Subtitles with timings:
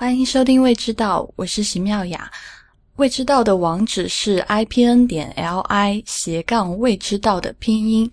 [0.00, 2.32] 欢迎收听《未知道》，我是席妙雅。
[2.96, 8.10] 未知道的网址是 i p n 点 l i 斜杠未知道的拼音。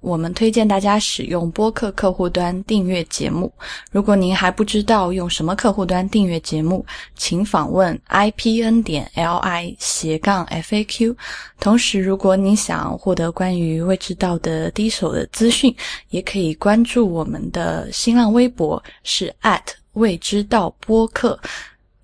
[0.00, 3.50] 我们推荐大家使用播客客户端订阅节目。
[3.90, 6.84] 如果您还不知道用什么客户端订阅节目，
[7.16, 11.16] 请访问 i p n 点 l i 斜杠 f a q。
[11.58, 15.74] 同时，如果你想获得关于未知道的第一手的资讯，
[16.10, 19.62] 也可以关注我们的新浪微博是 at
[19.94, 21.38] 未知道播客。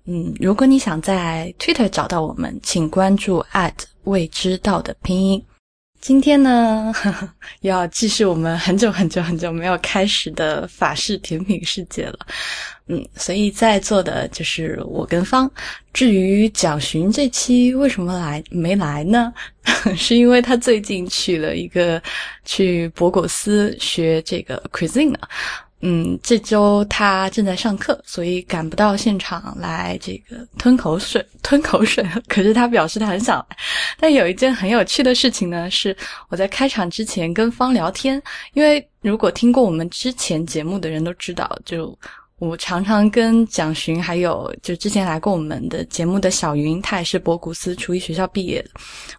[0.05, 5.43] 嗯，如果你想在 Twitter 找到我们，请关注 at 未知道的拼音。
[5.99, 6.93] 今天呢，
[7.61, 12.19] 要继续我们很久很久很久没有开始的法式甜品世界了。
[12.85, 15.51] 嗯，所以在座的就是我跟方。
[15.91, 19.33] 至于蒋寻这期为什么来没来呢？
[19.97, 22.01] 是因为他最近去了一个
[22.45, 25.27] 去博果斯学这个 cuisine 了。
[25.81, 32.03] 嗯，这周他正在上课，所以赶不到现场来这个吞口水，吞口水。
[32.27, 33.57] 可是他表示他很想来。
[33.99, 35.95] 但有一件很有趣的事情呢，是
[36.29, 38.19] 我在开场之前跟方聊天，
[38.53, 41.95] 因为如果听过我们之前节目的人都知道，就
[42.39, 48.69] 我常常跟蒋寻，还有就之前来过我们的节目的小云，他也是博古斯厨艺学校毕业的，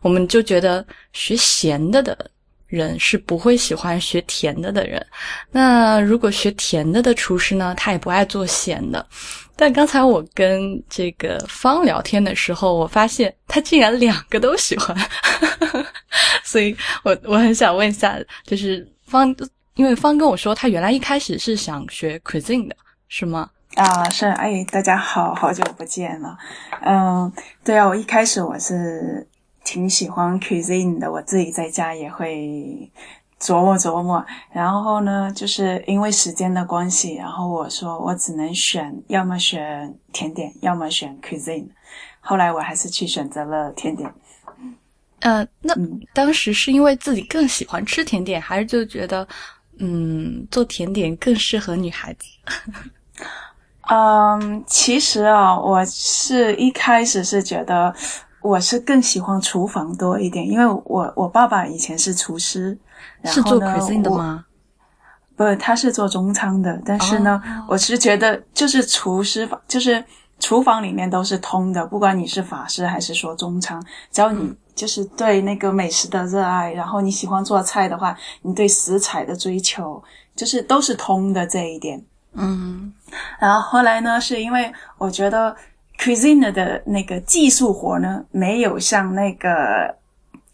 [0.03, 2.31] 我们就觉得学咸的的。
[2.69, 5.05] 人是不会喜欢学甜的的人。
[5.50, 9.05] 那如果学甜的的厨师呢，他也不爱做咸的。
[9.56, 14.97] 但刚才我跟这个方聊天的时候，我发现他竟然两个都喜欢。
[16.44, 19.34] 所以我我很想问一下，就是方，
[19.75, 22.77] 因为方跟我说他原来一开始是想学 cuisine 的，
[23.08, 23.50] 是吗？
[23.75, 24.27] 啊，是。
[24.27, 26.36] 哎，大家好，好久不见了。
[26.82, 27.32] 嗯，
[27.64, 29.27] 对啊，我一开始我是。
[29.70, 32.91] 挺喜欢 cuisine 的，我自己在家也会
[33.38, 34.25] 琢磨琢磨。
[34.50, 41.66] 然后呢，就是因为时间的关系，然后我说我只能选，要么选甜点，要么选 cuisine。
[42.20, 44.10] 后来我还是去选择了甜点。
[45.20, 45.75] 呃，那
[46.14, 49.28] 当时是因为自己更喜欢吃甜点，还是就觉得
[49.81, 52.25] 嗯做甜点更适合女孩子？
[53.91, 57.94] 嗯，其实啊，我是一开始是觉得。
[58.41, 62.78] 我是更喜欢厨房多一点，因为我我爸爸以前是厨师，
[63.25, 64.44] 是做 cuisine 的吗？
[65.37, 66.81] 不，他是做中餐的。
[66.84, 70.03] 但是呢，我是觉得就是厨师，就是
[70.38, 73.82] 厨房里面都是通的，不管你是法师还是说中餐，
[74.12, 80.03] 只要你就是对那个美食的热爱，然后你喜欢做菜的话，你对食材的追求，
[80.37, 82.00] 就是都是通的这一点。
[82.34, 82.93] 嗯，
[83.41, 85.56] 然后后来呢，是因为我觉得。
[85.98, 89.97] Cuisine 的那个技术活呢，没有像那个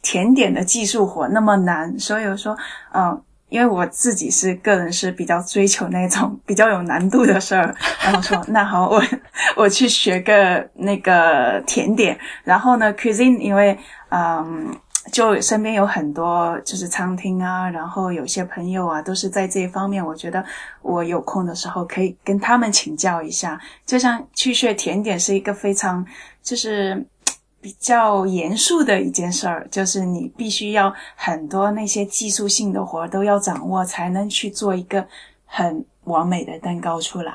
[0.02, 2.56] 甜点的技术活那么难，所以我说，
[2.94, 9.02] 嗯，因为我自己是个人是比较追求那种 比较有难度的事儿，然后说，那好，我
[9.56, 13.78] 我去学个那个甜点，然后呢，cuisine 因为，
[14.10, 14.74] 嗯。
[15.12, 20.04] 就身边有很多就是餐厅啊，然后有些朋友啊，都是在这一方面。
[20.04, 20.42] 我觉得
[20.80, 23.60] 我有空的时候可以跟他们请教一下。
[23.84, 26.04] 就像去学甜点是一个非常
[26.42, 27.06] 就是
[27.60, 35.06] 比较严肃的一件事儿，就是你必须要很多那些技术性的活都要掌握，才能去做一个
[35.44, 37.34] 很完美的蛋糕出来。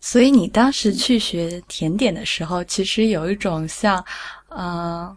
[0.00, 4.04] 所以你当时去学甜点的时候，其实有一种像，
[4.50, 5.16] 嗯。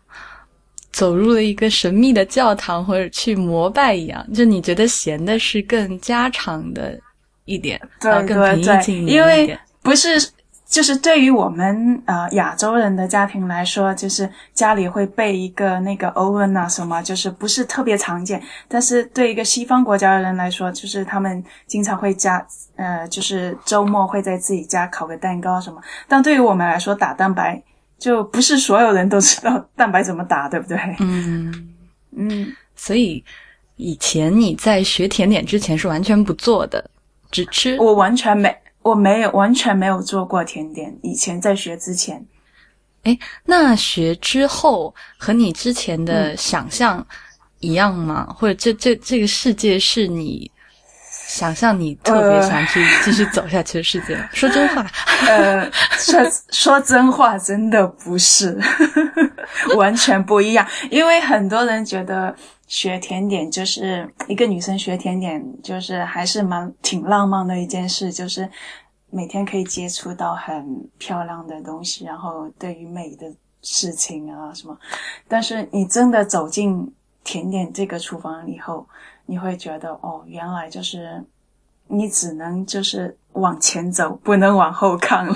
[0.91, 7.00] 走入了一个神秘的教堂，或者去膜拜一样，就你觉得咸的是更家常的
[7.46, 10.31] 一点，对对对，因为不是，
[10.68, 18.41] 就是对于我们呃亚洲人的家庭来说，就是家里会备一个那个 oven 啊什么，就是不是特别常见。
[18.68, 25.81] 但是对一个西方国家的人来说，就是他们经常会家，呃，就是周末会在自己家烤个蛋糕什么。
[26.07, 27.62] 但对于我们来说，打蛋白。
[28.01, 30.75] 就不是所有人都知道蛋白怎么打，对不对？
[31.00, 31.69] 嗯
[32.17, 33.23] 嗯，所以
[33.75, 36.89] 以前你在学甜点之前是完全不做的，
[37.29, 37.78] 只吃。
[37.78, 40.97] 我完全没，我没有完全没有做过甜点。
[41.03, 42.25] 以前在学之前，
[43.03, 43.15] 哎，
[43.45, 47.06] 那学之后和你之前的想象
[47.59, 48.36] 一样吗？
[48.36, 50.50] 或者这这这个世界是你？
[51.31, 54.86] 想象你特别想去继续走下去的世界， 说真话。
[55.25, 56.19] 呃，说
[56.51, 58.60] 说真话，真的不是，
[59.78, 60.68] 完全不一样。
[60.89, 62.36] 因为很多人觉得
[62.68, 68.50] 学甜点就是一个女生学甜点，就是还是蛮挺浪漫的一件事，就是
[69.10, 73.25] 每天可以接触到很漂亮的东西，然后对于美的
[73.62, 74.78] 事情啊什么。
[75.30, 76.94] 但是你真的走进
[77.24, 78.86] 甜点这个厨房以后。
[79.25, 81.23] 你会觉得哦，原来就是
[81.88, 85.35] 你只能就是往前走，不能往后看了。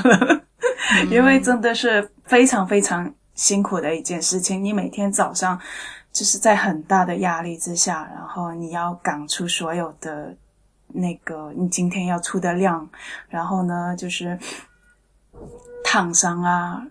[1.09, 4.63] 因为真的是非常非常辛苦的一件事情。
[4.63, 5.59] 你每天早上
[6.11, 10.35] 就是在很大的压力之下，然后你要赶出所有的
[10.87, 12.87] 那个你今天要出的量，
[13.29, 14.37] 然后呢就是
[15.83, 16.85] 烫伤啊，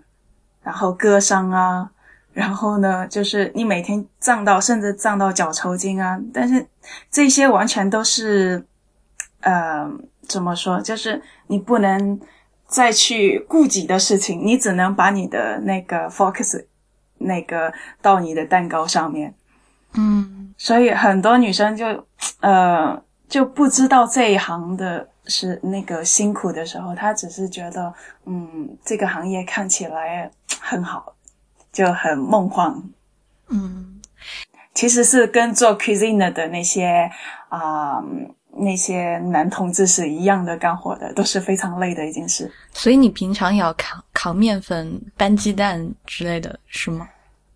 [0.62, 1.90] 然后割伤啊。
[2.34, 6.20] 然后呢，就是你每天胀到，甚至胀到脚抽筋啊！
[6.32, 6.66] 但是
[7.08, 8.66] 这些完全都是，
[9.40, 9.88] 呃，
[10.26, 10.80] 怎么说？
[10.80, 12.20] 就是你不能
[12.66, 16.64] 再去顾及的事情，你只能把你的那个 focus
[17.18, 17.72] 那个
[18.02, 19.32] 到你的蛋糕上面。
[19.92, 22.04] 嗯，所以很多女生就
[22.40, 27.94] 呃就不知道这一行的是那个辛苦的时候，她只是觉得
[28.26, 30.28] 嗯这个行业看起来
[30.60, 31.13] 很好。
[31.74, 32.72] 就很梦幻，
[33.48, 34.00] 嗯，
[34.72, 37.10] 其实是跟做 cuisine 的那些
[37.50, 38.00] 啊
[38.56, 42.50] 那些男同志是一样的干活的，都是非常累的一件事。
[42.72, 47.08] 所以你平常也要扛扛面粉、搬鸡蛋之类的是吗？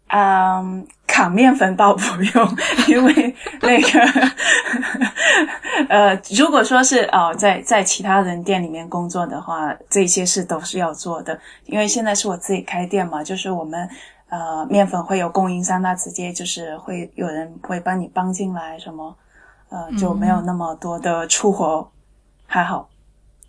[0.08, 2.56] 嗯，扛面粉倒不用，
[2.88, 4.00] 因为那个
[5.88, 11.38] 呃，如果说是哦，在在其他人店里面工作的话，这些事都是要做的。
[11.66, 13.86] 因为现在是我自己开店嘛，就是我们
[14.30, 19.14] 呃面粉会有供应商，那直接就是会有人会帮你帮进来，什么
[19.68, 21.86] 呃就没有那么多的出活，
[22.46, 22.88] 还好。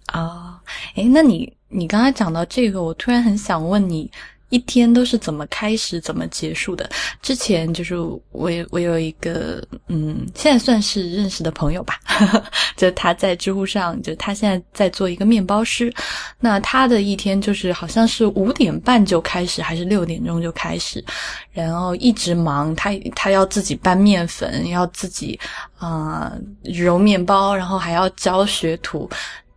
[0.08, 0.60] 啊，
[0.96, 4.12] 诶，那你你刚才讲到这个，我突然很想问你。
[4.50, 6.90] 一天都是怎么开始，怎么结束的？
[7.22, 7.98] 之前就是
[8.31, 12.00] 我，我有一个，嗯，现在算是认识的朋友吧，
[12.75, 15.94] 就他在知乎上，就他现在在做一个面包师。
[16.40, 21.04] 那他的一天就是好像是五点半就开始，还是六点钟就开始，
[21.51, 22.75] 然后一直忙。
[22.75, 25.40] 他他要自己搬面粉，要自己
[25.78, 29.10] 啊揉面包，然后还要教学徒。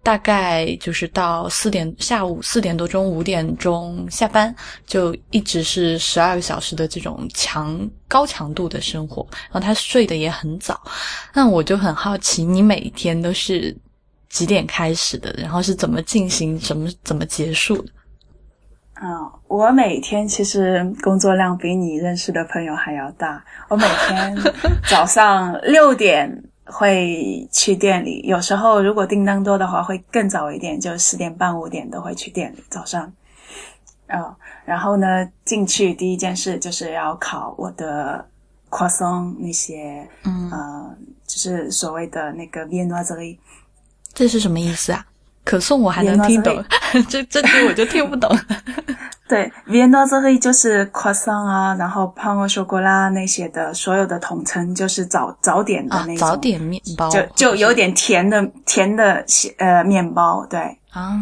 [0.03, 4.53] 大概就是到四点，下午四点多钟、五点钟下班，
[4.85, 9.25] 就一直是十二个小时的这种强高强度的生活。
[9.31, 10.83] 然后他睡得也很早，
[11.33, 13.77] 那我就很好奇，你每天都是
[14.29, 15.33] 几点开始的？
[15.39, 17.93] 然后是怎么进行、怎么怎么结束的？
[19.01, 23.45] 嗯，我每天其实工作量比你认识的朋友还要大。
[23.69, 24.37] 我每天
[24.89, 26.43] 早上六点。
[26.65, 32.63] 会去店里，有时候如果订单多的话，会更早一点，就十点半、五点都会去店里。
[32.71, 33.13] 早上，
[34.07, 38.25] 啊，然后呢，进去第一件事就是要烤我的
[38.71, 43.39] croissant 那些，嗯，呃，就是所谓的那个 viennoiserie。
[44.15, 45.07] 这是什么意思啊？
[45.45, 46.65] 可颂我还能听懂，
[47.09, 48.31] 这这句我就听不懂。
[49.29, 56.19] 对，viennoiserie 就是 croissant 啊，然后 pain au chocolat 那些的所有的统称，就是早早点的那种。
[56.19, 59.25] 早点面包，就就有点甜的甜的
[59.57, 60.61] 呃面包，对。
[60.91, 61.19] 啊，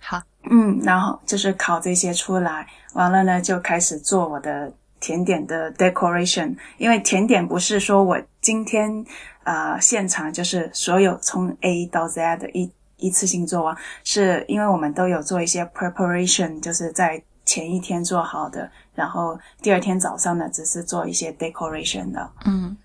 [0.00, 0.20] 好，
[0.50, 9.04] 嗯，然后就是烤这些出来，完了呢就开始做我的甜点的 decoration，因为甜点不是说我今天
[9.44, 12.72] 啊现场就是所有从 A 到 Z 的一。
[12.98, 22.30] 一次性做完，是因为我们都有做一些 preparation，就是在前一天做好的，然后第二天早上呢，只是做一些 decoration 的。
[22.44, 22.76] 嗯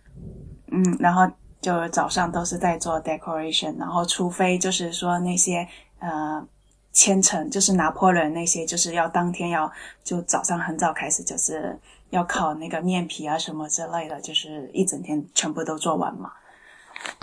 [0.72, 1.28] 嗯，然后
[1.60, 5.68] 就早上都是在做 decoration，然后除非就是说那些
[6.00, 6.46] 呃
[6.92, 9.72] 千层，就是拿破仑那些，就是要当天要
[10.04, 11.78] 就早上很早开始，就是
[12.10, 16.32] 要烤那个面皮啊什么之类的，就是一整天全部都做完嘛。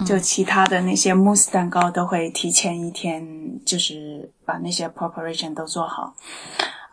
[0.07, 3.25] 就其他的那些慕斯蛋糕都会提前一天，
[3.65, 6.15] 就是把那些 preparation 都做好，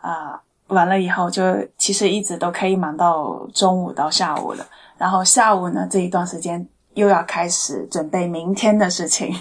[0.00, 1.42] 啊，完了以后就
[1.78, 4.66] 其实一直都可以忙到中午到下午了。
[4.98, 9.32] 然后下午呢这一段时间又要开始准备明天的事情，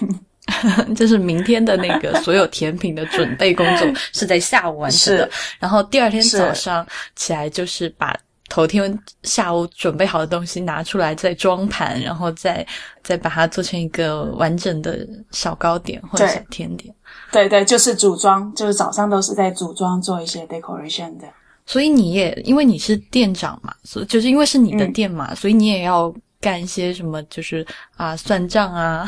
[0.95, 5.29] 就是明天的那个所有甜品的准备工作 是在下午完成的。
[5.59, 6.85] 然后第二天早上
[7.15, 8.15] 起来就是把。
[8.49, 12.65] 头天下午准备好的东西拿出来，再装盘，然后再
[13.03, 16.93] 再把它做成一个完整的小糕点或者小甜点。
[17.31, 21.27] 对对，就是组装，就是早上都是在组装做一些 decoration 的。
[21.65, 26.13] 所以你也因为你是店长嘛，所以就是因为是你的店嘛，所以你也要。
[26.45, 27.65] 干一些什么，就是
[27.97, 29.03] 啊，算账啊，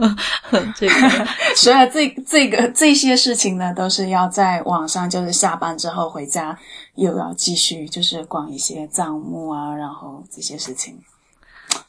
[0.74, 6.58] 这个， 所以这这个这些事情呢，都是要在网上，就是下班之后回家
[6.94, 10.98] 又要继续，就是管一些账目啊，然后这些事情，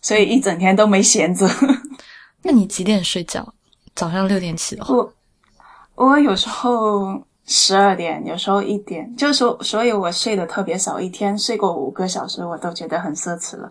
[0.02, 1.50] 所以一整天都没闲着。
[2.44, 3.54] 那你几点睡觉？
[3.96, 5.14] 早上六点起的话，我
[5.96, 7.26] 我有时候。
[7.54, 13.70] 十二点，有时候一点，就是说，所以我睡得特别少，一天睡过五个小时，我都觉得很奢侈了。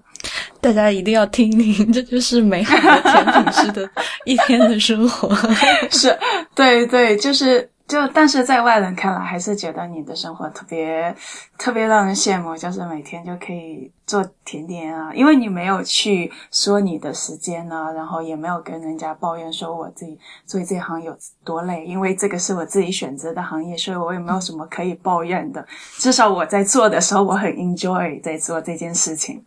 [0.61, 3.89] 大家一定要听听， 这就是美好的甜品师的
[4.27, 5.35] 一天的生活。
[5.91, 6.15] 是，
[6.55, 11.13] 对对，就是就但是在外人看来，还是觉得你的生活特别
[11.59, 20.17] 特别让人羡慕，就是每天就可以做甜点啊，因为你没有去说你的时间啊，然后也没有跟人家抱怨说我自己
[20.47, 25.67] 做这行有多累，因为这个是我自己选择的行业，所以我也没有什么可以抱怨的。
[25.99, 29.45] 至少我在做的时候，我很 enjoy 在做这件事情。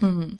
[0.00, 0.36] 嗯，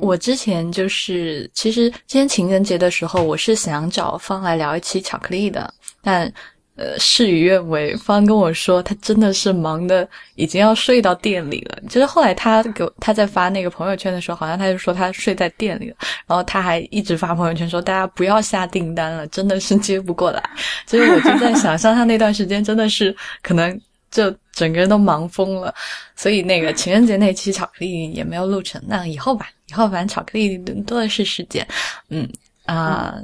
[0.00, 5.72] 我之前就是，其实今天情人节的时候，我是想找方来聊一期巧克力的，
[6.02, 6.32] 但
[6.74, 11.78] 呃事与愿违，方跟我说他真的是忙的已经要睡到店里了。
[11.88, 15.96] 就是后来他给他在发那个朋友圈的时候，好像他就说他睡在店里了，
[16.26, 20.42] 然后他还一直发朋友圈说大家不要下订单了，真的是接不过来。
[20.86, 23.80] 所以我就在想象他那段时间真的是可能。
[24.08, 25.72] 就整个人都忙疯了，
[26.16, 28.82] 所以那个情人节那期巧克力也没有录成。
[28.86, 31.64] 那以后吧，以后反正巧克力多的是时间。
[32.08, 32.26] 嗯
[32.64, 33.14] 啊，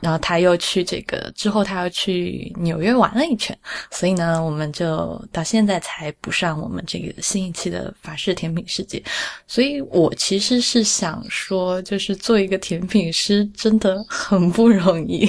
[0.00, 3.56] 然后他又去这个之后，他又去纽约玩了一圈，
[3.92, 9.00] 所以呢，我们就到现在才补上我们这个新一期的法式甜品世界。
[9.46, 15.24] 所以我其实是想说，就是做一个甜品师真的很不容易，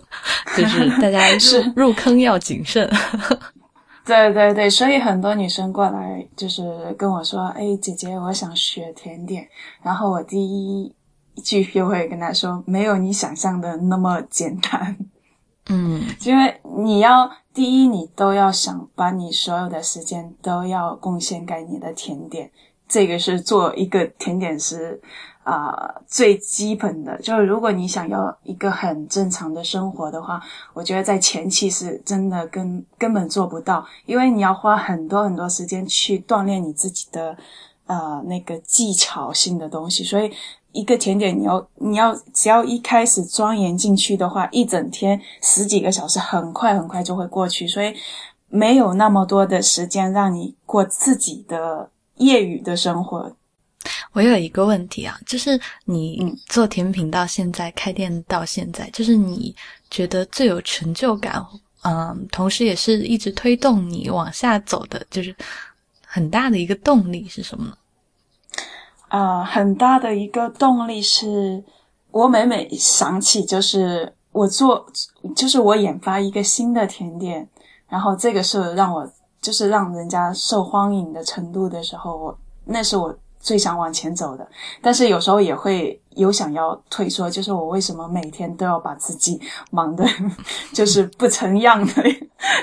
[0.56, 2.90] 就是大家入 入坑要谨慎。
[4.04, 9.48] 对对对，所以很多女生过来就是跟我说：“哎，姐姐，我想学甜点。”
[9.82, 10.94] 然后我第一
[11.42, 14.96] 句就会跟她说：“没有你想象的那么简单。”
[15.70, 22.50] 嗯， 因为你要第一，你都要想把你所有的时间都要贡献给你的甜点，
[22.86, 25.00] 这个是做一个甜点师。
[25.44, 37.36] 啊，最基本的就是，如果你想要一个很正常的生活的话，我觉得在前期是真的根根本做不到，因为你要花很多很多时间去锻炼你自己的
[37.84, 40.02] 呃那个技巧性的东西。
[40.02, 40.32] 所以，
[40.72, 47.94] 一个甜点你要你要只要一开始钻研进去的话，一整天十几个小时很快很快就会过去，所以
[48.48, 53.30] 没有那么多的时间让你过自己的业余的生活。
[54.12, 59.54] 我有一个问题啊，就是你做甜品到现在，开店到现在，就是你
[59.90, 61.44] 觉得最有成就感，
[61.82, 65.34] 嗯，同时也是一直推动你往下走的，就是
[66.06, 67.76] 很大的一个动力是什么呢？
[69.08, 71.62] 啊，很大的一个动力是
[72.10, 74.86] 我每每想起，就是我做，
[75.36, 77.48] 就是我研发一个新的甜点，
[77.88, 83.14] 然后这个是让我就是让人家受欢迎的程度的时候，我那是我。
[83.44, 84.48] 最想往前走的，
[84.80, 89.38] 但是有时候也会有想要退缩，就是我为什么每天都要把自己
[89.70, 90.02] 忙的，
[90.72, 91.92] 就是不成样的，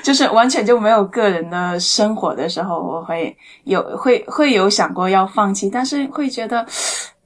[0.04, 6.66] 就是完全就没有个人的生活的时候，我会有会会有想过要放弃，但是会觉得，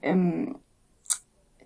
[0.01, 0.53] 嗯，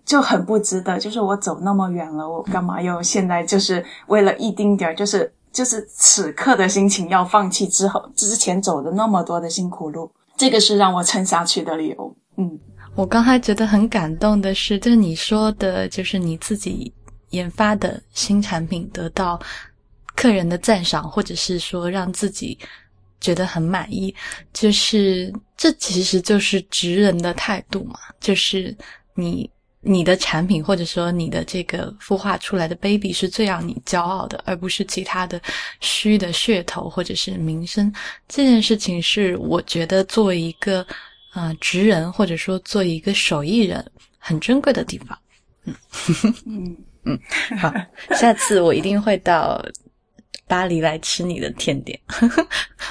[0.04, 10.08] 就很不值得，就是我走那么远了，我干嘛又现在就是为了一丁点儿，就是就是此刻的心情要放弃之后之前走的那么多的辛苦路。
[10.40, 12.16] 这个是让我撑下去的理由。
[12.38, 12.58] 嗯，
[12.94, 16.90] 我刚才觉得很感动的是，就是你说的，就是你自己
[17.28, 19.38] 研发的新产品得到
[20.16, 22.58] 客人的赞赏，或者是说让自己
[23.20, 24.14] 觉得很满意，
[24.54, 28.74] 就是这其实就是职人的态度嘛，就是
[29.14, 29.50] 你。
[29.82, 35.40] 你的产品或者说你的这个孵化出来的 baby 是最让你骄傲的，而不是其他的
[35.80, 37.90] 虚的噱头或者是名声。
[38.28, 40.86] 这件事情是我觉得作为一个
[41.32, 43.82] 啊职人或者说做一个手艺人
[44.18, 45.18] 很珍贵的地方。
[45.64, 45.74] 嗯
[46.46, 47.18] 嗯嗯，
[47.58, 47.72] 好，
[48.16, 49.64] 下次我一定会到
[50.46, 51.98] 巴黎来吃你的甜点。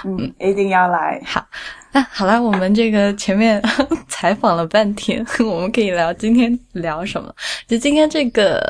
[0.05, 1.21] 嗯，一定要来。
[1.25, 1.47] 好。
[1.91, 3.61] 那好了，我们这个前面
[4.07, 7.33] 采访了半天， 我们可以聊今天聊什么？
[7.67, 8.61] 就今天这个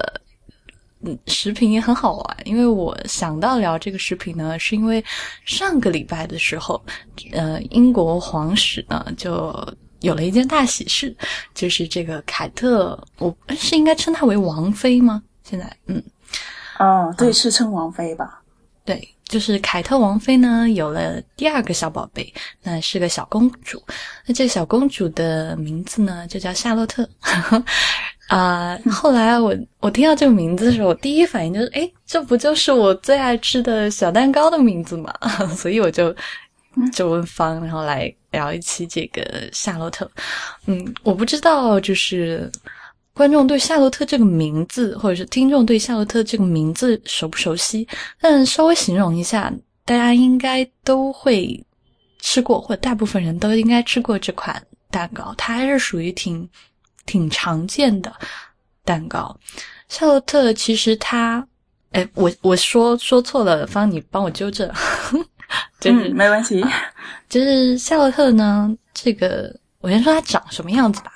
[1.02, 5.04] 嗯视频也很好玩，因为我想到聊这个视频呢，是因为
[5.44, 6.82] 上个礼拜的时候，
[7.34, 9.54] 呃，英国皇室呢就
[10.00, 11.14] 有了一件大喜事，
[11.54, 15.22] 就是这个凯特，我是应该称她为王妃吗？
[15.44, 16.02] 现在，嗯，
[16.78, 18.42] 哦，对，是称王妃吧？
[18.86, 19.08] 对。
[19.30, 22.34] 就是凯特王妃呢，有了第二个小宝贝，
[22.64, 23.82] 那是个小公主。
[24.26, 27.08] 那这个小公主的名字呢，就叫夏洛特。
[28.28, 35.14] 啊，后来我我听到这个名字的时候，我第一反应就是，哎，这不就是我最爱吃的小蛋糕的名字吗？
[35.56, 36.14] 所以我就
[36.92, 40.10] 就问方，然后来聊一期这个夏洛特。
[40.66, 42.52] 嗯，我不知道，就是。
[43.20, 47.86] 观众对夏洛特这个名字，或者是听众对夏洛特这个名字熟不熟悉？
[48.22, 49.52] 但稍微形容一下，
[49.84, 51.62] 大家应该都会
[52.22, 55.36] 吃过，或大部分人都应该吃过这款蛋糕。
[55.38, 56.50] 它还是属于挺
[57.06, 58.16] 挺常见的
[58.86, 59.38] 蛋糕。
[59.90, 61.46] 夏洛特其实它
[61.92, 64.72] 哎，我我说说错了，方你帮我纠正。
[65.82, 66.64] 就是没问题。
[67.28, 71.12] 就是夏洛特呢，这个我先说它长什么样子吧。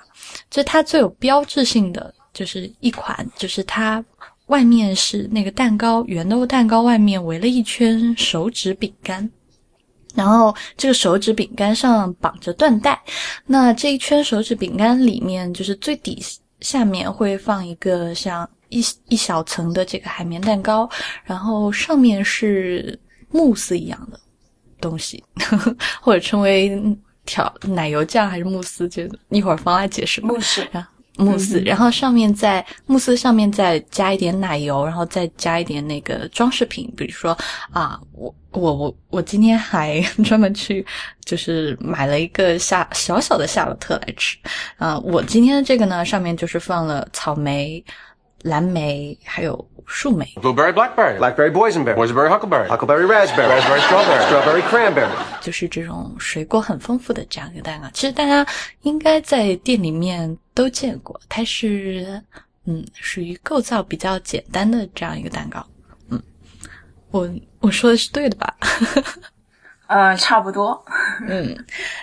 [0.53, 4.05] 就它最有标志性的就是一款，就是它
[4.45, 9.27] 外面是那个蛋糕圆豆蛋糕，外面围了一圈手指饼干，
[10.13, 13.01] 然后这个手指饼干上绑着缎带。
[13.47, 16.23] 那这一圈手指饼干里面，就是最底
[16.59, 20.87] 下面会放一个像一一小层的这个海绵蛋糕，
[21.23, 22.99] 然后上面是
[23.31, 24.19] 慕斯一样的。
[24.79, 26.77] 东西，呵 呵或者称为
[27.25, 30.21] 调奶油酱还是慕斯，就一会儿方来解释。
[30.21, 30.67] 慕斯，
[31.17, 37.37] 慕斯，然后上面在慕斯上面再加一点奶油，然后再加一点那个装饰品，比如说
[37.71, 40.85] 啊，我我我我今天还 专门去
[41.23, 44.37] 就是买了一个夏小小的夏洛特来吃
[44.77, 47.83] 啊，我今天的这个呢上面就是放了草莓、
[48.41, 49.67] 蓝莓还有。
[49.85, 55.09] 树莓，blueberry blackberry blackberry boysenberry boysenberry huckleberry huckleberry raspberry raspberry strawberry strawberry cranberry，
[55.41, 57.87] 就是这种水果很丰富的这样一个蛋糕。
[57.93, 58.45] 其实大家
[58.81, 62.21] 应该在店里面都见过，它是
[62.65, 65.65] 嗯属于构造比较简单的这样一个蛋糕。
[66.09, 66.21] 嗯，
[67.11, 68.55] 我我说的是对的吧？
[69.87, 70.83] 呃，差不多。
[71.27, 71.55] 嗯，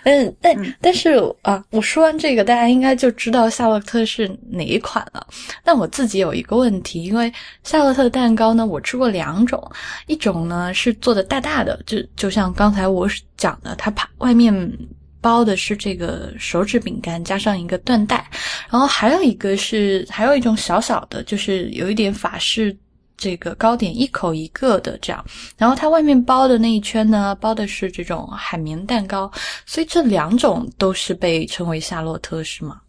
[0.05, 5.27] 嗯，但但是啊，我说完这个，大家应该就知道夏洛特是哪一款了。
[5.65, 7.33] 但我自己有一个问题，因为
[7.65, 9.61] 夏洛特的蛋糕呢，我吃过两种，
[10.07, 14.79] 一种呢是做的大大的，就就像刚才我讲的，它怕外面
[15.21, 18.25] 包的是这个手指饼干加上一个缎带，
[18.69, 22.77] 然后还有一个是还有一种小小的，就是有一点法式。
[23.21, 25.23] 这个糕点一口一个的这样，
[25.59, 29.31] 然后它外面包的那一圈呢，包的是这种海绵蛋糕，
[29.67, 32.81] 所以这两种都是被称为夏洛特，是吗？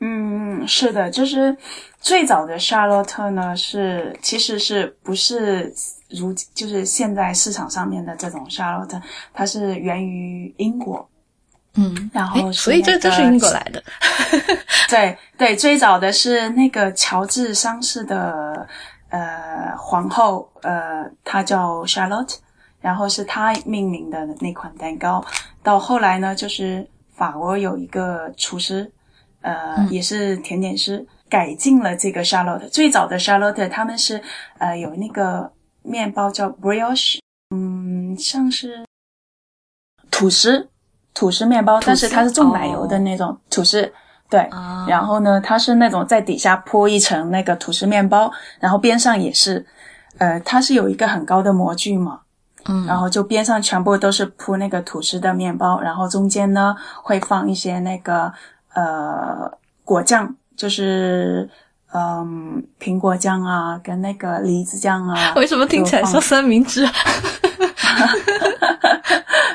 [0.00, 1.54] 嗯，是的，就是
[2.00, 5.70] 最早的夏洛特呢，是其实是不是
[6.08, 8.98] 如就是现在市场上面的这种夏洛特，
[9.34, 11.06] 它是源于英国，
[11.74, 13.82] 嗯，然后所以这这是英国来的，
[14.88, 18.66] 对对，最早的是那个乔治桑氏的。
[19.14, 22.34] 呃，皇后，呃，她叫 Charlotte，
[22.80, 25.24] 然后是她命名的那款蛋糕。
[25.62, 28.90] 到后来呢，就是法国有一个厨师，
[29.42, 32.68] 呃，也是甜点师，改进了这个 Charlotte。
[32.70, 34.20] 最早的 Charlotte，他们是
[34.58, 37.20] 呃有那个面包叫 brioche，
[37.54, 38.84] 嗯，像是
[40.10, 40.68] 吐司，
[41.14, 43.92] 吐司面包，但是它是重奶油的那种吐司。
[44.34, 44.50] 对，
[44.88, 49.64] 然后呢，它是那种在底下铺一层那个吐司面包，然后边上也是，
[50.18, 52.18] 呃，它是有一个很高的模具嘛，
[52.66, 58.32] 嗯，然后就边上全部都是铺那个吐司的面包，然后中间呢会放一些那个
[58.72, 59.48] 呃
[59.84, 61.48] 果酱，就是
[61.92, 65.34] 嗯苹果酱啊，跟那个梨子酱啊。
[65.38, 66.84] 为什么听起来像三明治？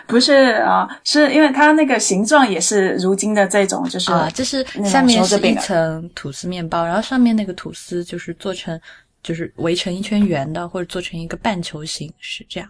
[0.10, 8.78] 不是啊，是因为它那个形状也是如今的这种，就是啊，就是下面是一层吐司面包，然后上面那个吐司就是做成，
[9.22, 12.68] 就是围成一圈圆的，或者做成一个半球形，是这样。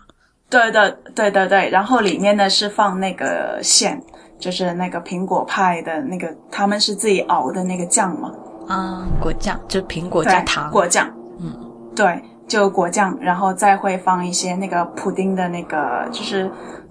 [0.49, 3.97] 对的，对对对，然后里面呢是放那个馅，
[4.37, 8.31] 就是那个苹果派的那个，他们是自己熬的那个酱嘛。
[8.67, 10.69] 啊，果酱就苹果加糖。
[10.69, 11.57] 果酱，嗯，
[11.95, 12.21] 对。
[12.47, 16.49] 就果酱，然后再会放一些那个普丁的那个，就是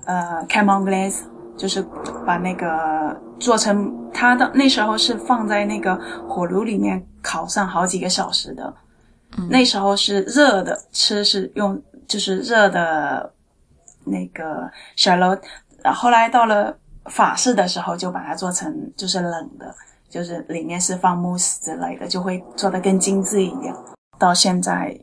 [0.08, 1.20] 呃 c a m o n glaze，
[1.54, 1.84] 就是
[2.26, 5.94] 把那个做成它的那时候是放在那个
[6.26, 8.74] 火炉里面烤上好几个小时的，
[9.50, 13.30] 那时候是热的，吃是用就是热的
[14.06, 15.36] 那个小楼，
[15.94, 16.74] 后来到了
[17.10, 19.74] 法式的时候就把它做成就是冷的，
[20.08, 23.74] 就是里面是放慕斯之类的，就会做的更精致一点。
[24.18, 24.98] 到现在。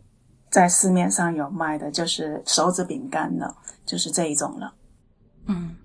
[0.52, 3.54] 在市面上有卖的就是手指饼干了，
[3.86, 4.72] 就是这一种了。
[5.48, 5.76] 嗯，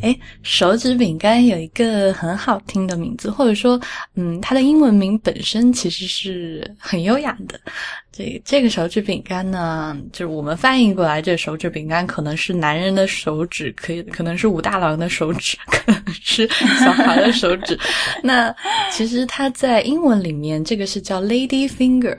[0.00, 3.80] 诶，手指饼干有一个很好听的名字，或者说，
[4.16, 7.58] 嗯，它的英文名本身其实是很优雅的。
[8.10, 16.48] 这这个手指饼干呢，就是我们翻译过来，这手指饼干可能是男人的手指，可以可能是武大郎的手指，可能是
[16.80, 17.78] 小孩的手指。
[18.22, 18.54] 那
[18.90, 22.16] 其实它在英文里面，这个是叫 lady finger。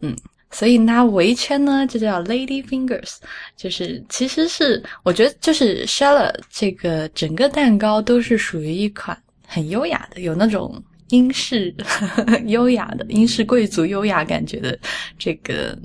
[0.00, 0.16] 嗯。
[0.54, 3.16] 所以它围圈呢，就叫 Lady Fingers，
[3.56, 11.74] 就是其实是我觉得就是 Shella 这个整个蛋糕都是属于一款很优雅的，有那种英式
[12.46, 14.78] 优雅的英式贵族优雅感觉的
[15.18, 15.76] 这个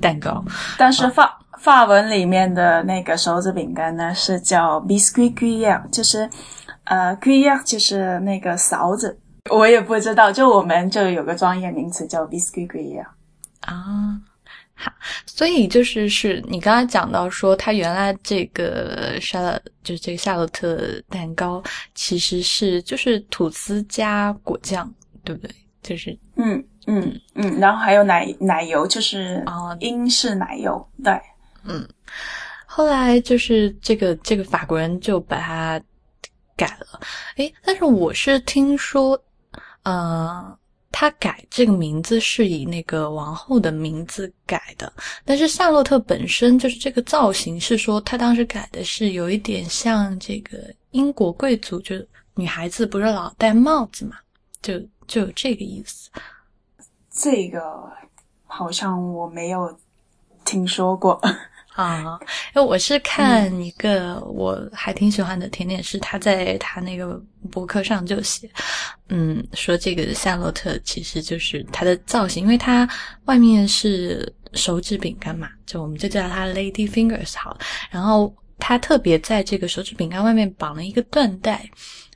[0.00, 0.44] 蛋糕。
[0.76, 6.28] 但是法法文里面的那个手指饼干呢，是叫 Biscuit Cuillère，就是
[6.84, 9.16] 呃 Cuillère 就是那个勺子，
[9.48, 13.06] 我也不知道，就我们就有个专业名词叫 Biscuit Cuillère。
[13.62, 14.20] 啊，
[14.74, 14.92] 好，
[15.26, 21.62] 所以就是是你刚才讲到说，它原来这个沙乐就是这个夏洛特蛋糕，
[21.94, 24.92] 其实是就是吐司加果酱，
[25.24, 25.54] 对不对？
[25.82, 31.12] 就是嗯嗯嗯，然后还有奶奶油，就是啊英式奶油，对。
[31.64, 31.88] 嗯
[32.66, 35.80] 后来就是这个这个法国人就把它
[36.56, 37.00] 改了，
[37.36, 39.20] 诶，但是我是听说，
[39.82, 40.56] 呃，
[40.92, 44.92] 他改这个名字是以那个王后的名字改的，
[45.24, 50.58] 但是夏洛特本身就是这个造型是说他当时改的是有一点像这个
[50.90, 51.96] 英国贵族，就
[52.34, 54.16] 女孩子不是老戴帽子嘛，
[54.60, 56.10] 就就有这个意思。
[57.10, 57.60] 这个
[58.44, 59.76] 好像我没有
[60.44, 61.20] 听说过。
[61.74, 62.18] 啊，
[62.54, 68.50] 因为我是看一个我还挺喜欢的甜点师，他在他那个博客上就写，
[69.08, 72.88] 嗯，说这个夏洛特其实就是它的造型，因为它
[73.24, 77.56] 外面是手指饼干嘛，就我们就叫它 Lady Fingers 好，
[77.90, 81.68] 然后它特别在这个手指饼干外面绑了一个缎带。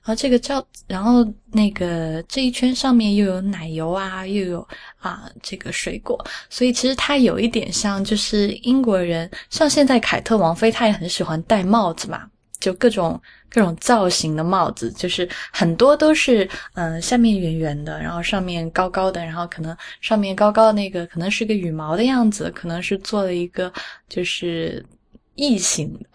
[0.06, 6.16] 然后这个叫，然后那个这一圈上面又有奶油啊，又有啊这个水果，
[6.48, 23.72] 所以其实它有一点像，就是英国人，像现在凯特王妃，她也很喜欢戴帽子嘛，就各种各种造型的帽子，就是很多都是嗯、下面圆圆的，然后上面高高的，然后可能上面高高的那个可能是个羽毛的样子，可能是做了一个
[24.08, 24.86] 就是
[25.34, 26.08] 异形的，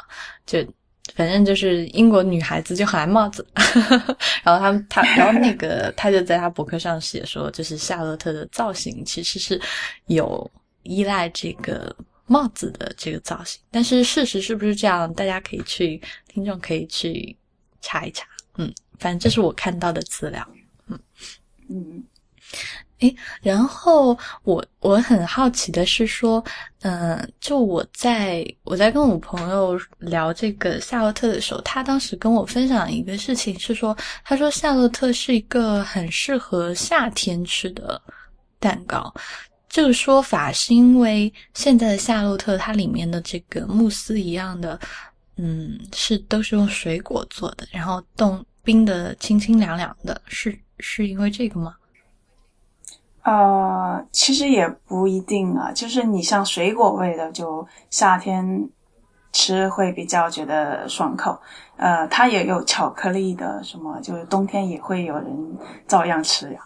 [0.46, 0.74] 就。
[1.16, 3.46] 反正就是英国女孩子就很爱帽子，
[4.44, 9.60] 然后他们他 然后那个他就在他博客上写说，就是夏洛特的造型其实是
[10.08, 10.50] 有
[10.84, 11.96] 依赖这个
[12.26, 17.36] 帽子的这个造型，但是事实是不是这样，大家可以去听众可以去
[17.82, 18.26] 查一查，
[18.58, 20.48] 嗯，反正这是我看到的资料，
[21.70, 22.04] 嗯，
[23.02, 26.44] 诶，然后我我很好奇的是说，
[26.82, 38.02] 嗯、就我在我在跟我朋友聊这个夏洛特的时候，他当时跟我分享一个事情是说，他说夏洛特是一个很适合夏天吃的
[38.60, 39.14] 蛋糕。
[39.68, 44.78] 这个说法是因为现在的夏洛特它里面的这个慕斯一样的，
[45.38, 51.74] 嗯，是都是用水果做的，然后冻冰的清清凉凉的，是是因为这个吗？
[53.24, 58.68] 呃，其实也不一定啊，就是你像水果味的，就夏天
[59.32, 61.40] 吃会比较觉得爽口。
[61.78, 65.58] 呃，它也有巧克力的，什么就是冬天也会有人
[65.88, 66.60] 照样吃呀。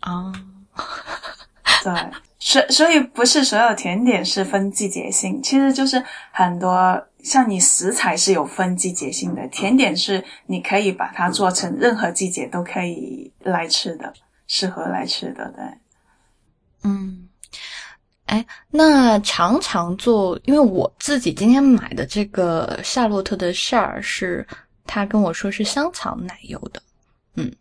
[0.00, 0.32] 啊、
[1.82, 1.92] 对，
[2.38, 14.12] 所所以不是所有甜点是分季节性，其实就是很多像你食材是有分季节性的，甜点是你可以把它做成任何季节都可以来吃的，
[14.54, 15.64] 适合来吃的，对。
[16.84, 17.28] 嗯，
[18.26, 24.46] 哎，那常常做，因为我自己今天买的这个夏洛特的馅儿是，
[24.86, 26.80] 他跟我说是香草奶油的，
[27.34, 27.52] 嗯，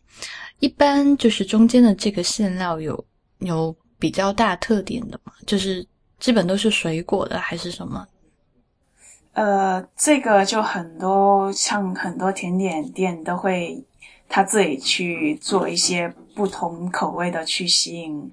[0.60, 3.04] 一般就是中间的这个馅料有
[3.40, 5.84] 有比较大特点的嘛，就是
[6.20, 8.08] 基本都是水果的还是什么？
[9.32, 13.84] 呃，这个就很多像很多甜点店都会
[14.30, 18.32] 他自己去做一些不同口味的去吸引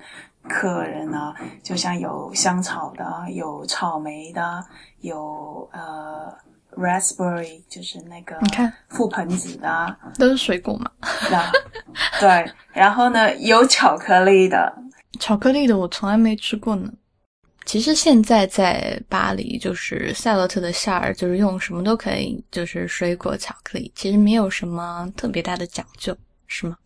[0.48, 4.64] 客人啊，就像有香草的，有草莓的，
[5.00, 6.32] 有呃
[6.76, 10.90] raspberry 就是那个你看覆盆子的，都是水果嘛。
[11.30, 11.52] 那
[12.18, 14.72] 对，然后呢有巧克力的，
[15.18, 16.90] 巧克力的我从来没吃过呢。
[17.66, 26.76] 其实现在在巴黎，就是赛洛特的馅儿，就是用什么都可以，就是水果、巧克力，其实没有什么特别大的讲究，是吗？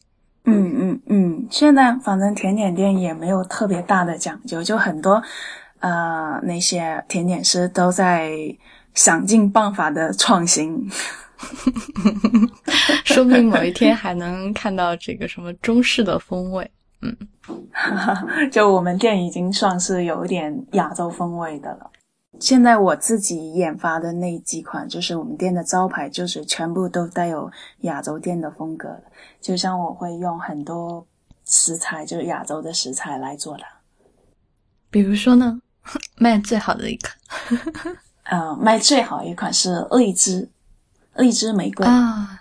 [0.45, 5.23] 嗯嗯嗯，现在反正甜点店也没有特别大的讲究，就很多
[5.81, 8.33] 呃那些甜点师都在
[8.93, 10.87] 想尽办法的创新。
[13.05, 16.71] 说不定某一天还能看到这个什么中式的风味。
[18.51, 21.90] 就我们店已经算是有一点亚洲风味的了。
[22.40, 27.51] 现在我自己研发的那几款，就是我们店的招牌，就是全部都带有
[27.83, 28.88] 亚洲店的风格。
[29.40, 31.07] 就像我会用很多
[31.45, 33.62] 食材，就是亚洲的食材来做的。
[34.90, 35.61] 比如说呢，
[36.19, 40.49] 卖最好的一款 呃，卖最好一款是荔枝，
[41.14, 41.87] 荔枝玫瑰。
[41.87, 42.40] 啊，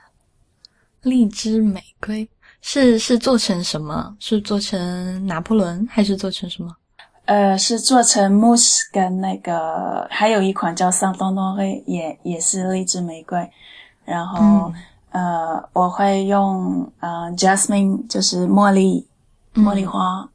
[1.01, 2.27] 荔枝玫瑰
[2.65, 4.15] 是是做成什么？
[4.19, 6.73] 是做成拿破仑还是做成什么？
[7.25, 13.49] 呃，是做成慕斯跟那个，还有一款叫桑东东黑，也也是荔枝玫瑰。
[14.05, 14.73] 然后、
[15.11, 19.05] 呃，我会用呃 jasmine，就是茉莉，
[19.53, 20.27] 茉莉花，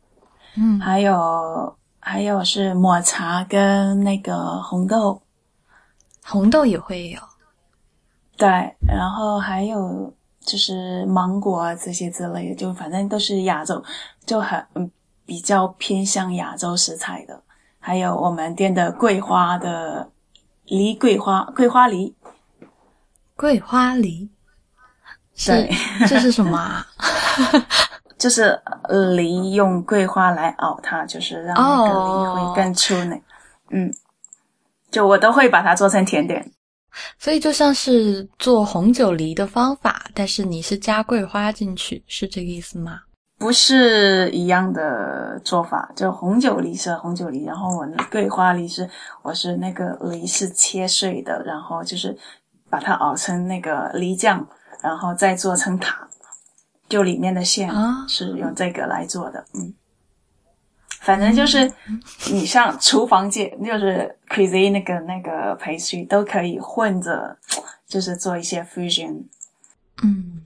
[0.54, 5.20] 嗯还有还有是抹茶跟那个红豆，
[6.24, 7.20] 红豆也会有。
[8.36, 8.48] 对，
[8.86, 10.12] 然后还有
[10.48, 13.84] 就是芒果啊这些之类的，就反正都是亚洲，
[14.24, 14.90] 就很嗯
[15.26, 17.38] 比较偏向亚洲食材的。
[17.78, 20.10] 还有我们店的桂花的
[20.64, 22.14] 梨桂花桂花梨，
[23.36, 24.30] 桂花梨，
[25.34, 25.70] 是对
[26.08, 26.86] 这是什么啊？
[28.16, 33.20] 就是呃梨用桂花来熬它，就是让那个梨哦会更出那
[33.70, 33.92] 嗯，
[34.90, 36.50] 就我都会把它做成甜点。
[37.18, 43.00] 所以就像是做红酒梨的方法，但是你是加桂花进去，是这个意思吗？
[43.38, 48.90] 不是一样的做法，就红酒梨是红酒梨，然后我的桂花梨是
[49.22, 52.18] 我是那个梨是切碎的，然后就是
[52.68, 54.44] 把它熬成那个梨酱，
[54.82, 56.08] 然后再做成塔，
[56.88, 59.72] 就里面的馅啊是用这个来做的，嗯。
[61.00, 61.72] 反正就是
[62.30, 67.36] 你像厨房界，就是 cuisine 那个那个 pastry 都可以混着，
[67.86, 69.22] 就是做一些 fusion。
[70.02, 70.42] 嗯，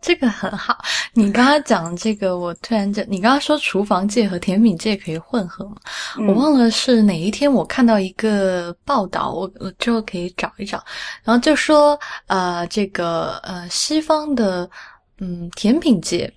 [0.00, 0.78] 这个很好。
[1.14, 5.76] 你刚刚讲这个，我突然就，你刚刚说厨房界和甜品界可以混合吗？
[6.18, 10.82] 嗯我忘了是哪一天我看到一个报道，我我之后可以找一找，
[11.22, 14.70] 然后就说呃，这个呃西方的
[15.18, 16.32] 嗯甜品界。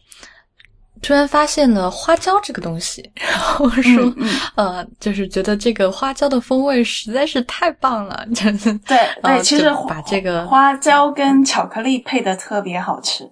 [1.05, 8.73] 突然发现了花椒这个东西， 然后说，嗯嗯呃，就是觉得这个花椒的风味实在是太棒了，真 的。
[8.87, 13.23] 对对，呃其实把这个花椒跟巧克力配的特别好吃。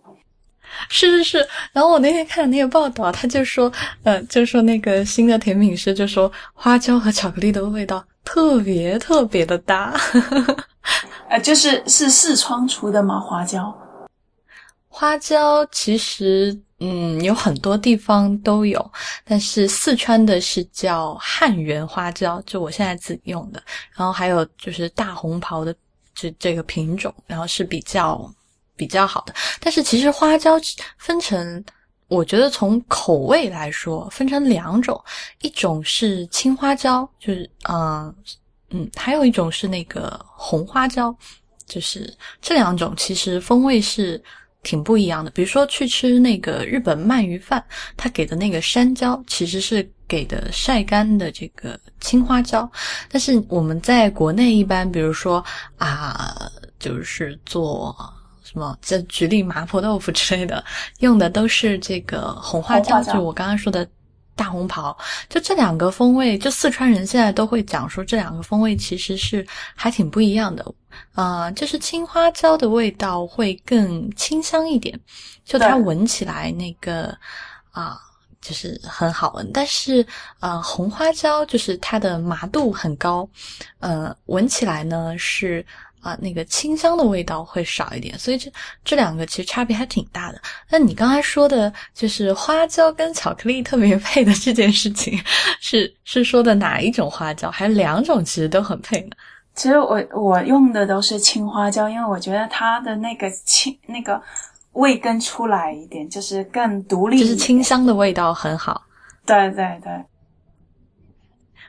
[0.89, 3.71] 是是是，然后我那天看那个报道，他就说，
[4.03, 9.93] 呃，就说那个新的甜品师就说花椒和巧克力的味道特别特别的搭。
[11.29, 13.19] 呃，就是是四川出的吗？
[13.19, 13.75] 花椒？
[14.95, 18.91] 花椒其实嗯有很多地方都有，
[19.25, 23.61] 但是四川的是叫汉源花椒，就我现在自己用的，
[23.97, 25.75] 然后还有就是大红袍的
[26.13, 28.31] 这这个品种，然后是比较
[28.75, 29.33] 比较好的。
[29.59, 30.59] 但是其实花椒
[30.99, 31.65] 分成，
[32.07, 35.03] 我觉得从口味来说分成两种，
[35.41, 38.15] 一种是青花椒，就是嗯
[38.69, 41.15] 嗯，还有一种是那个红花椒，
[41.65, 44.23] 就是这两种其实风味是
[44.63, 45.29] 挺不一样的。
[45.31, 47.63] 比如说去吃那个日本鳗鱼饭，
[47.95, 52.69] 他给的那个山椒其实是给的晒干的这个青花椒，
[53.09, 55.43] 但是我们在国内一般，比如说
[55.77, 56.49] 啊，
[56.79, 57.95] 就是做。
[58.45, 58.77] 什么？
[58.83, 60.63] 这举例麻婆豆腐之类的，
[60.99, 63.87] 用的都是这个红花椒，红花椒就我刚刚说的
[64.35, 64.97] 大红袍。
[65.29, 70.65] 就这两个风味，就四川人现在都会讲说这两个风味其实是还挺不一样的。
[71.15, 74.99] 呃，就是青花椒的味道会更清香一点，
[75.43, 77.17] 就它闻起来那个
[77.71, 77.97] 啊。
[78.45, 80.05] 就是很好闻，但是
[80.41, 83.25] 呃，红花椒就是它的麻度很高，
[83.79, 85.65] 呃，闻起来呢是
[86.03, 88.51] 啊、那个清香的味道会少一点，所以这
[88.83, 90.41] 这两个其实差别还挺大的。
[90.69, 95.17] 那你刚才说的就是花椒跟巧克力特别配的这件事情，
[95.61, 97.49] 是是说的哪一种花椒？
[97.49, 99.15] 还是两种其实都很配呢？
[99.55, 104.21] 其实我我用的都是青花椒，因为我觉得它的那个青那个
[104.73, 107.19] 味更出来一点，就是更独立。
[107.19, 108.81] 就是清香的味道很好。
[109.25, 110.03] 对对对，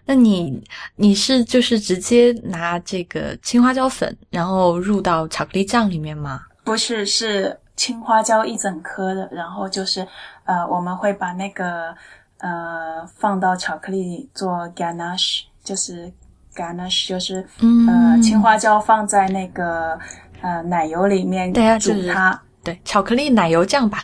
[0.07, 0.63] 那你
[0.97, 6.43] 你是就是直接拿这个青花椒粉，然后入到巧克力酱里面吗？
[6.63, 10.07] 不是是青花椒一整颗的，然后就是
[10.45, 11.95] 呃，我们会把那个
[12.39, 16.13] 呃放到巧克力里做 ganache，就是
[16.55, 19.99] ganache 就是、嗯呃青花椒放在那个
[20.41, 22.41] 呃奶油里面煮就是它。
[22.63, 24.03] 对，巧克力奶油酱吧，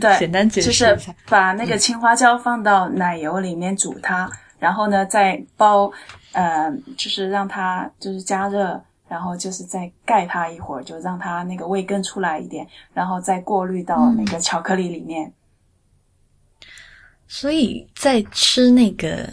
[0.00, 0.98] 对， 简单解释就是。
[1.28, 4.26] 把那个青花椒放到奶油里面煮它，
[4.64, 5.92] 然后呢再包，
[6.32, 15.30] 呃，就是让它就是加热，然后就是再盖它一会儿，就让它那个味更出来一点，然后再过滤到那个巧克力里面。
[17.28, 19.28] 所以在吃那个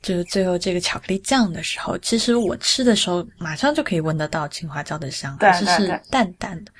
[0.00, 6.72] 就是最后这个巧克力酱的时候，其实我吃的时候马上就可以闻得到青花椒的香，对还是是淡淡的。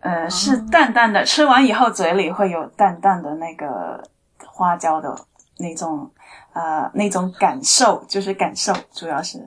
[0.00, 4.02] 呃，是淡淡的，吃完以后嘴里会有淡淡的那个
[4.44, 5.16] 花椒的
[5.58, 6.08] 那种
[6.56, 9.38] 呃那种感受，就是感受，主要是。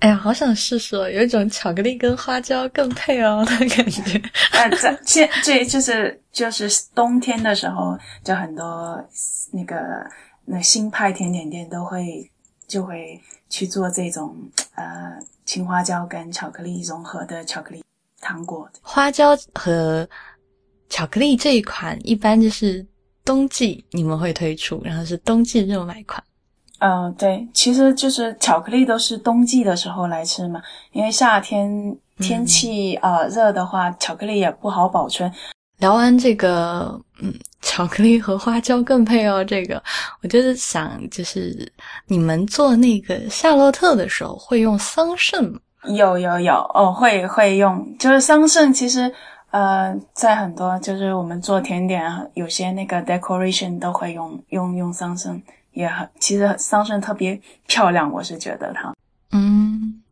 [0.00, 4.22] 哎呀，好想试试哦，有一种巧克力跟花椒更配哦的感觉。
[4.52, 9.02] 呃，这现这就是就是冬天的时候，就很多
[9.52, 9.76] 那个
[10.46, 12.30] 那新派甜点店都会
[12.66, 14.34] 就会去做这种
[14.74, 17.84] 呃青花椒跟巧克力融合的巧克力
[18.22, 18.66] 糖果。
[18.80, 20.08] 花椒和
[20.88, 22.86] 巧克力这一款，一般就是
[23.24, 26.22] 冬季你们会推出，然后是冬季热卖款。
[26.78, 31.70] 嗯，对，其实就是巧克力都是冬季的时候来吃嘛，因为夏天
[32.18, 35.30] 天气呃热的话，巧克力也不好保存。
[35.78, 39.42] 聊完这个，嗯，巧克力和花椒更配哦。
[39.44, 39.82] 这个，
[40.22, 41.70] 我就是想，就是
[42.06, 45.58] 你们做那个夏洛特的时候会用桑葚吗？
[45.84, 48.70] 有有有哦，会会用，就是桑葚。
[48.70, 49.10] 其实，
[49.50, 52.02] 呃，在很多就是我们做甜点，
[52.34, 55.40] 有些那个 decoration 都会用用用桑葚，
[55.72, 58.94] 也很其实桑葚特别漂亮，我是觉得它。
[59.32, 60.02] 嗯，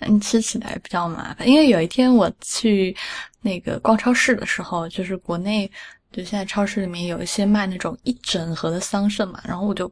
[0.00, 2.96] 嗯，吃起来比较麻烦，因为有一天我去
[3.40, 5.70] 那个逛超市的时候，就是国内
[6.12, 9.90] 就现在超市里面有一些卖那种一整盒的桑葚嘛，然后我就。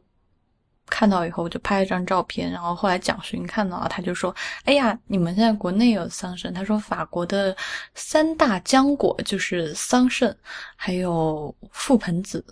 [0.93, 7.57] 看到以后我就拍了张照片，然后后来蒋勋看到了，他就说：“哎呀，你们现在国内有桑葚？”他说：“法国的
[7.95, 10.31] 三大浆果就是桑葚，
[10.75, 12.45] 还有覆盆子，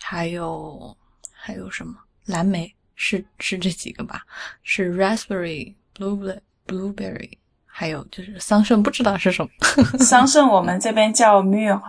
[0.00, 0.96] 还有
[1.32, 1.94] 还有什么
[2.26, 4.22] 蓝莓，是是这几个吧？
[4.64, 7.30] 是 raspberry、blueberry、blueberry，
[7.64, 9.50] 还有就是桑葚，不知道是什么。
[10.04, 11.82] 桑葚我们这边叫 m u l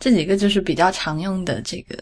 [0.00, 1.96] 这几个就是比较常用的这个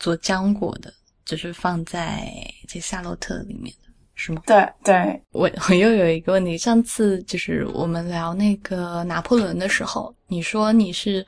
[0.00, 0.92] 做浆果的。”
[1.24, 2.32] 就是放在
[2.68, 4.42] 这夏洛特里面的是吗？
[4.46, 11.26] 对对，我我又有一个问题，上次就是我们聊那个拿破仑的时候，你说你是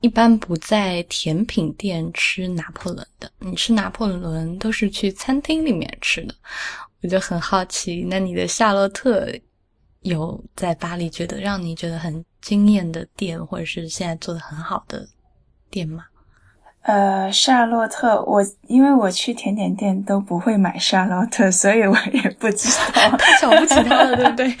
[0.00, 6.34] 一般不在甜品店吃拿破仑的，你吃拿破仑都是去餐厅里面吃的，
[7.02, 9.28] 我就很好奇，那你的夏洛特
[10.00, 15.06] 有在巴黎觉得让你觉得很惊艳的店，或者是现在做的很好的
[15.70, 16.04] 店吗？
[16.84, 24.54] 呃，夏洛特，我因为我去甜点店都不会买夏洛特，所以我也不知道，太瞧不起他了，对不对？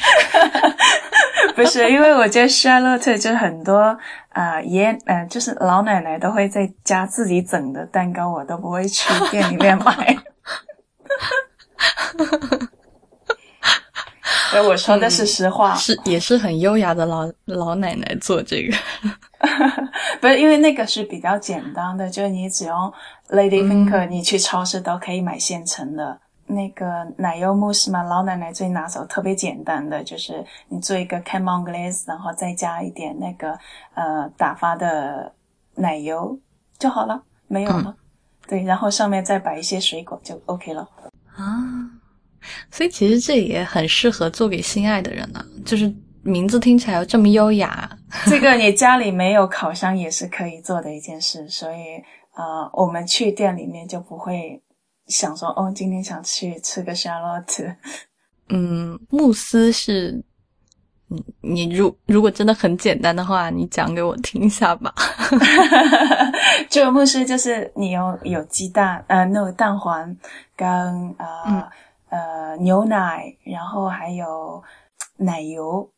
[1.54, 3.94] 不是，因为我觉得夏洛特就是很多
[4.30, 10.16] 啊爷，呃，就是老奶奶都会在家自己整的蛋糕，我都不会去店里面买。
[14.50, 18.74] 所以我说的是实话，是也是很优雅的老老奶奶做这个。
[20.20, 22.92] 不是因为那个是比较简单的，就是你只用
[23.28, 28.02] Ladyfinger，你去超市都可以买现成的那个奶油慕斯嘛。
[28.02, 33.58] 老奶奶最拿手，特别简单的，就是你做一个 Camon Glaze，然后再加一点那个
[33.94, 35.32] 呃打发的
[35.74, 36.38] 奶油
[36.78, 37.94] 就好了，没有了。
[38.46, 40.88] 对，然后上面再摆一些水果就 OK 了。
[41.36, 41.90] 啊，
[42.70, 45.94] 所以其实这也很适合做给心爱的人呢，就是。
[46.24, 47.88] 名字听起来这么优雅，
[48.26, 52.02] 这个你家里没有烤箱也是可以做的一件事，所以
[52.34, 54.62] 呃，我们去店里面就不会
[55.06, 57.64] 想说哦，今天想去吃个夏洛特。
[58.48, 60.24] 嗯，慕斯是，
[61.08, 64.94] 你你如如果真的很简单的话，你讲给我听一下吧。
[66.70, 70.16] 这个慕斯就是你有有鸡蛋呃，那个蛋黄
[70.56, 70.66] 跟
[71.18, 71.68] 呃
[72.08, 74.62] 呃牛奶，然后还有
[75.18, 75.90] 奶油。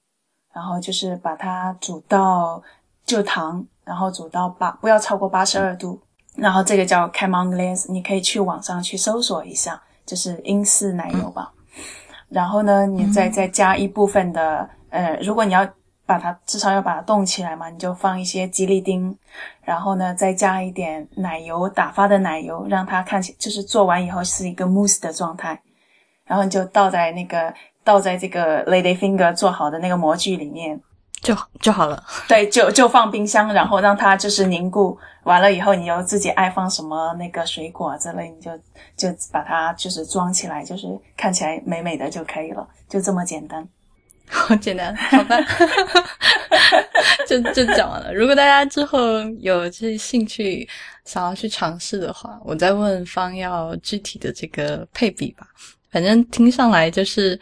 [0.57, 2.63] 然后就是把它煮到
[3.05, 6.01] 就糖，然后煮到八不要超过八十二度，
[6.35, 11.53] 然后这个叫 Camon Glaze，你可以去网上去搜索一下，就是英式奶油吧。
[12.31, 15.69] 然后呢，你再再加一部分的呃，如果你要
[16.07, 19.15] 把它至少要把它冻起来嘛，你就放一些吉利丁，
[19.61, 25.61] 然后呢再加一点奶油打发的奶油，让它看起就是做完以后是一个 mousse 的状态，
[26.27, 27.55] 然后你就倒在那个。
[27.87, 30.81] 倒在这个 Lady Finger 做好的那个模具里面
[31.23, 32.03] 就就好了。
[32.27, 34.99] 对，就就放冰箱，然后让它就是凝固。
[35.23, 38.51] 完了以后，你又自己爱放什么那个水果之类，你就
[38.97, 43.65] 就把它就是装起来，就是看起来美美的就可以了，就这么简单。
[44.29, 45.37] 好简单，好吧？
[47.29, 48.13] 就就讲完了。
[48.13, 48.99] 如果大家之后
[49.39, 50.69] 有这兴趣
[51.05, 55.47] 想要去尝试的话，我再问方要具体的这个配比吧。
[55.97, 57.41] 反正听上来就是。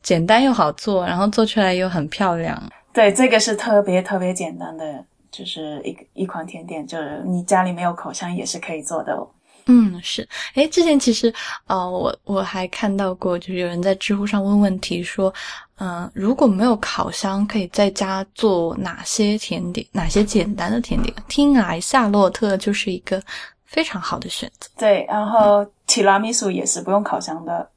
[0.00, 2.56] 简单又好做，然后做出来又很漂亮。
[2.94, 9.28] 对，这个是特别特别简单的，就是一一款甜点，就是你家里没有烤箱也是可以做的哦。
[9.66, 10.26] 嗯，是。
[10.54, 11.34] 哎，之前其实
[11.66, 15.34] 呃，我我还看到过，就是有人在知乎上问问题说，
[15.78, 19.86] 嗯，如果没有烤箱，可以在家做哪些甜点？
[19.92, 21.14] 哪些简单的甜点？
[21.28, 23.20] 听来夏洛特就是一个
[23.66, 24.70] 非常好的选择。
[24.78, 27.68] 对，然后提拉米苏也是不用烤箱的。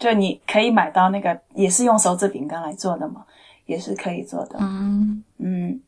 [0.00, 3.22] 就你可以买到那个，也是用手指饼干来做的嘛，
[3.66, 4.56] 也是可以做的。
[4.58, 5.80] 嗯嗯，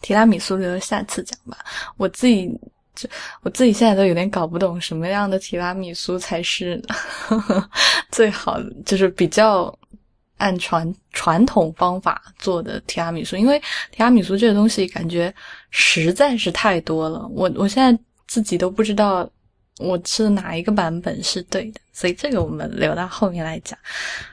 [0.00, 1.58] 提拉米苏留下次讲吧。
[1.98, 2.48] 我自己
[2.94, 3.06] 就
[3.42, 6.82] 我自己现在都有点搞不懂什么样的提拉米苏才是
[8.10, 9.72] 最好的，就是比较
[10.38, 13.36] 按传传统方法做的提拉米苏。
[13.36, 13.60] 因为
[13.92, 15.32] 提拉米苏这个东西感觉
[15.70, 19.28] 实在是太多了，我我现在自己都不知道
[19.78, 23.78] 我吃哪一个版本是对的，所以这个我们留到后面来讲，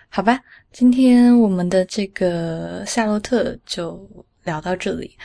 [0.09, 0.39] 好吧？
[0.71, 4.09] 今天我们的这个夏洛特就
[4.43, 5.17] 聊到这里。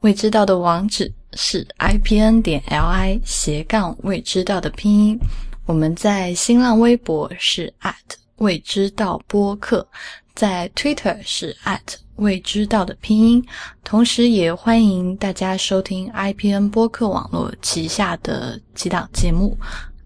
[0.00, 5.18] 未知道的网址是 i p n 点 l i 斜杠未知道的拼音。
[5.66, 7.94] 我们在新浪微博是 at
[8.36, 9.86] 未知道播客，
[10.34, 13.44] 在 Twitter 是 at 未知道的拼音。
[13.82, 19.56] 同时，也欢迎大家收听 IPN 播客网络旗下的几档节目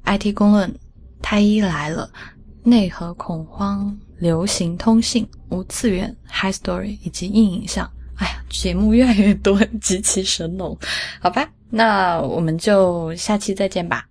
[0.04, 0.72] ：IT 公论、
[1.20, 2.08] 太医来了、
[2.62, 7.90] 内核恐慌、流行通信、无次元、High Story 以及硬影像。
[8.16, 10.78] 哎呀，节目越来越多， 极其神农，
[11.20, 14.06] 好吧，那我们就下期再见吧。